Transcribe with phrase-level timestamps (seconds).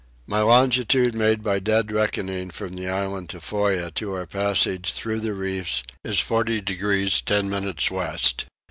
[0.25, 5.35] My longitude made by dead reckoning from the island Tofoa to our passage through the
[5.35, 8.45] reef is 40 degrees 10 minutes west.